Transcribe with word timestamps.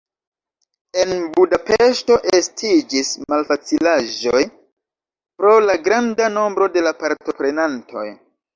En 1.01 1.11
Budapeŝto 1.35 2.17
estiĝis 2.37 3.11
malfacilaĵoj 3.33 4.43
pro 5.43 5.55
la 5.69 5.79
granda 5.89 6.33
nombro 6.41 6.73
de 6.79 6.87
la 6.91 6.97
partoprenantoj. 7.07 8.11